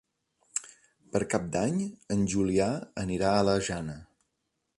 [1.15, 1.77] Per Cap d'Any
[2.17, 2.71] en Julià
[3.07, 4.01] anirà a la Jana.